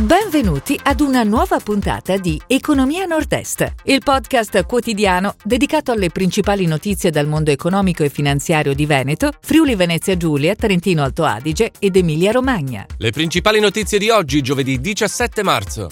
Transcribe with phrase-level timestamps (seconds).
[0.00, 7.10] Benvenuti ad una nuova puntata di Economia Nord-Est, il podcast quotidiano dedicato alle principali notizie
[7.10, 12.32] dal mondo economico e finanziario di Veneto, Friuli Venezia Giulia, Trentino Alto Adige ed Emilia
[12.32, 12.86] Romagna.
[12.96, 15.90] Le principali notizie di oggi, giovedì 17 marzo.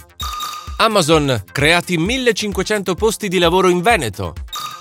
[0.79, 4.33] Amazon, creati 1500 posti di lavoro in Veneto.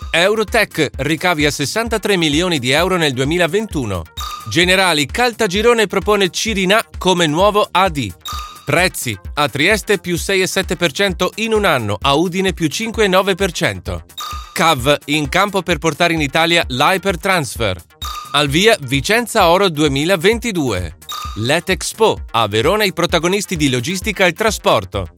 [0.10, 4.04] Eurotech, ricavi a 63 milioni di euro nel 2021.
[4.50, 8.16] Generali, Caltagirone propone Cirinà come nuovo AD.
[8.68, 9.18] Prezzi.
[9.36, 14.04] A Trieste più 6,7% in un anno, a Udine più 5,9%.
[14.52, 17.82] CAV in campo per portare in Italia l'Hypertransfer.
[18.34, 20.98] Al via Vicenza Oro 2022.
[21.38, 25.12] Let Expo, a Verona i protagonisti di logistica e trasporto.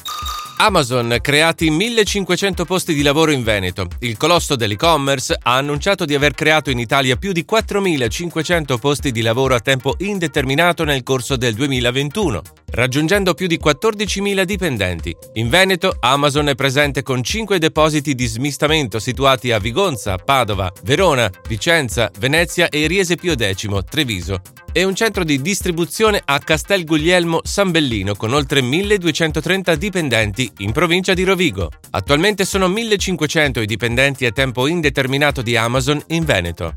[0.57, 3.87] Amazon, creati 1500 posti di lavoro in Veneto.
[4.01, 9.21] Il colosso dell'e-commerce ha annunciato di aver creato in Italia più di 4500 posti di
[9.21, 12.41] lavoro a tempo indeterminato nel corso del 2021,
[12.71, 15.15] raggiungendo più di 14.000 dipendenti.
[15.33, 21.29] In Veneto, Amazon è presente con 5 depositi di smistamento situati a Vigonza, Padova, Verona,
[21.47, 27.41] Vicenza, Venezia e Riese Pio X, Treviso, e un centro di distribuzione a Castel Guglielmo
[27.43, 31.71] San Bellino con oltre 1230 dipendenti in provincia di Rovigo.
[31.91, 36.75] Attualmente sono 1500 i dipendenti a tempo indeterminato di Amazon in Veneto.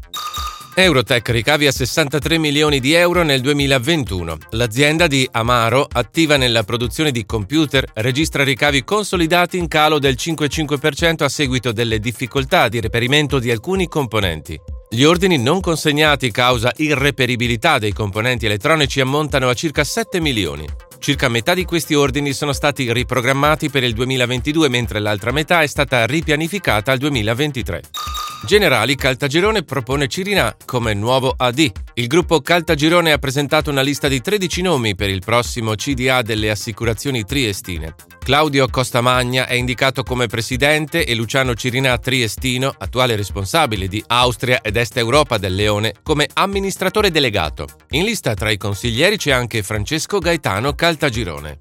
[0.74, 4.38] Eurotech ricavi a 63 milioni di euro nel 2021.
[4.52, 11.24] L'azienda di Amaro, attiva nella produzione di computer, registra ricavi consolidati in calo del 5,5%
[11.24, 14.58] a seguito delle difficoltà di reperimento di alcuni componenti.
[14.88, 20.66] Gli ordini non consegnati causa irreperibilità dei componenti elettronici ammontano a circa 7 milioni.
[20.98, 25.66] Circa metà di questi ordini sono stati riprogrammati per il 2022, mentre l'altra metà è
[25.66, 27.82] stata ripianificata al 2023.
[28.44, 31.70] Generali Caltagirone propone Cirinà come nuovo AD.
[31.94, 36.50] Il gruppo Caltagirone ha presentato una lista di 13 nomi per il prossimo CDA delle
[36.50, 37.94] assicurazioni triestine.
[38.18, 44.76] Claudio Costamagna è indicato come presidente e Luciano Cirinà Triestino, attuale responsabile di Austria ed
[44.76, 47.68] Est Europa del Leone, come amministratore delegato.
[47.90, 51.56] In lista tra i consiglieri c'è anche Francesco Gaetano Caltagirone.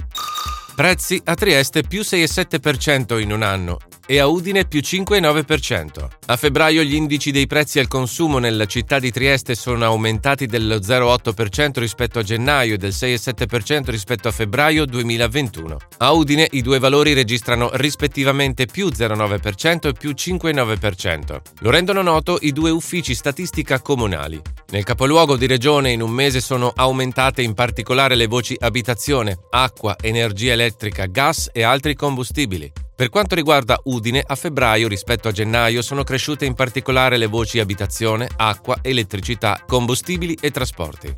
[0.76, 6.08] Prezzi a Trieste più 6,7% in un anno e a Udine più 5,9%.
[6.28, 10.76] A febbraio gli indici dei prezzi al consumo nella città di Trieste sono aumentati dello
[10.76, 15.78] 0,8% rispetto a gennaio e del 6,7% rispetto a febbraio 2021.
[15.98, 21.42] A Udine i due valori registrano rispettivamente più 0,9% e più 5,9%.
[21.60, 24.42] Lo rendono noto i due uffici statistica comunali.
[24.72, 29.96] Nel capoluogo di regione in un mese sono aumentate in particolare le voci abitazione, acqua,
[30.02, 32.72] energia elettrica, gas e altri combustibili.
[33.02, 37.58] Per quanto riguarda Udine, a febbraio rispetto a gennaio sono cresciute in particolare le voci
[37.58, 41.12] abitazione, acqua, elettricità, combustibili e trasporti.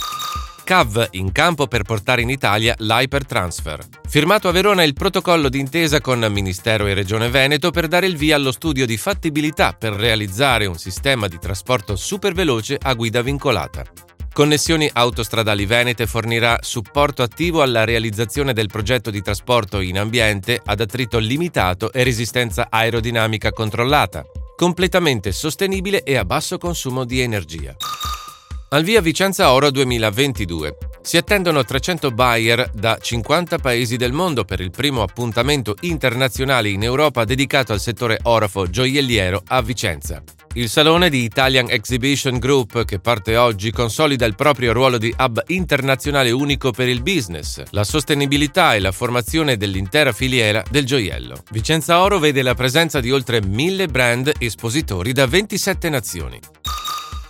[0.63, 3.85] CAV in campo per portare in Italia l'Hypertransfer.
[4.07, 8.37] Firmato a Verona il protocollo d'intesa con Ministero e Regione Veneto per dare il via
[8.37, 13.83] allo studio di fattibilità per realizzare un sistema di trasporto superveloce a guida vincolata.
[14.33, 20.81] Connessioni Autostradali Venete fornirà supporto attivo alla realizzazione del progetto di trasporto in ambiente ad
[20.81, 27.75] attrito limitato e resistenza aerodinamica controllata, completamente sostenibile e a basso consumo di energia.
[28.69, 30.77] Al via Vicenza Oro 2022.
[31.03, 36.81] Si attendono 300 buyer da 50 paesi del mondo per il primo appuntamento internazionale in
[36.81, 40.23] Europa dedicato al settore orafo gioielliero a Vicenza.
[40.55, 45.41] Il salone di Italian Exhibition Group, che parte oggi, consolida il proprio ruolo di hub
[45.47, 51.41] internazionale unico per il business, la sostenibilità e la formazione dell'intera filiera del gioiello.
[51.49, 56.39] Vicenza Oro vede la presenza di oltre mille brand espositori da 27 nazioni.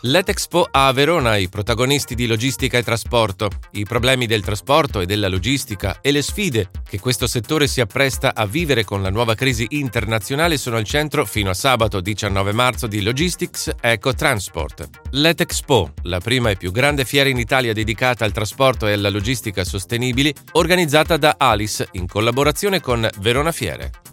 [0.06, 5.30] L'Etexpo a Verona i protagonisti di logistica e trasporto, i problemi del trasporto e della
[5.30, 9.66] logistica e le sfide che questo settore si appresta a vivere con la nuova crisi
[9.69, 14.90] internazionale sono al centro fino a sabato 19 marzo di Logistics Eco Transport.
[15.12, 19.64] L'Etexpo, la prima e più grande fiera in Italia dedicata al trasporto e alla logistica
[19.64, 24.12] sostenibili, organizzata da Alice in collaborazione con Verona Fiere.